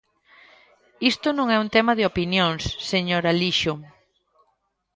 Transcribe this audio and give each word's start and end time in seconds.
Isto 1.11 1.27
non 1.37 1.47
é 1.55 1.57
un 1.63 1.69
tema 1.75 1.93
de 1.95 2.07
opinións, 2.11 2.61
señor 2.91 3.23
Alixo. 3.31 3.73